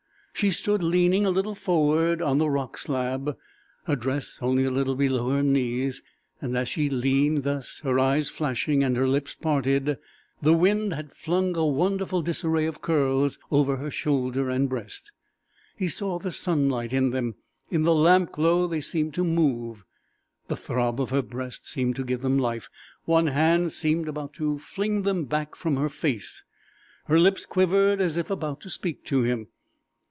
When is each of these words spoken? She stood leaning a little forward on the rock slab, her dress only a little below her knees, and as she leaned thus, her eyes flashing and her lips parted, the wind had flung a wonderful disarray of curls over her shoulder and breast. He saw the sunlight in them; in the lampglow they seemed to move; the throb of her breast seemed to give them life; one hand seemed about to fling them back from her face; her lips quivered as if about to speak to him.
She 0.33 0.49
stood 0.49 0.81
leaning 0.83 1.23
a 1.23 1.29
little 1.29 1.53
forward 1.53 2.19
on 2.19 2.39
the 2.39 2.49
rock 2.49 2.75
slab, 2.75 3.37
her 3.83 3.95
dress 3.95 4.39
only 4.41 4.63
a 4.63 4.71
little 4.71 4.95
below 4.95 5.29
her 5.29 5.43
knees, 5.43 6.01
and 6.41 6.57
as 6.57 6.67
she 6.67 6.89
leaned 6.89 7.43
thus, 7.43 7.81
her 7.81 7.99
eyes 7.99 8.31
flashing 8.31 8.83
and 8.83 8.97
her 8.97 9.07
lips 9.07 9.35
parted, 9.35 9.99
the 10.41 10.53
wind 10.55 10.93
had 10.93 11.11
flung 11.13 11.55
a 11.55 11.63
wonderful 11.63 12.23
disarray 12.23 12.65
of 12.65 12.81
curls 12.81 13.37
over 13.51 13.75
her 13.77 13.91
shoulder 13.91 14.49
and 14.49 14.67
breast. 14.67 15.11
He 15.77 15.87
saw 15.87 16.17
the 16.17 16.31
sunlight 16.31 16.91
in 16.91 17.11
them; 17.11 17.35
in 17.69 17.83
the 17.83 17.93
lampglow 17.93 18.65
they 18.65 18.81
seemed 18.81 19.13
to 19.15 19.23
move; 19.23 19.85
the 20.47 20.57
throb 20.57 20.99
of 20.99 21.11
her 21.11 21.21
breast 21.21 21.69
seemed 21.69 21.95
to 21.97 22.03
give 22.03 22.21
them 22.23 22.39
life; 22.39 22.67
one 23.05 23.27
hand 23.27 23.71
seemed 23.73 24.07
about 24.07 24.33
to 24.35 24.57
fling 24.57 25.03
them 25.03 25.25
back 25.25 25.53
from 25.55 25.75
her 25.75 25.89
face; 25.89 26.43
her 27.05 27.19
lips 27.19 27.45
quivered 27.45 28.01
as 28.01 28.17
if 28.17 28.31
about 28.31 28.59
to 28.61 28.71
speak 28.71 29.03
to 29.05 29.21
him. 29.21 29.45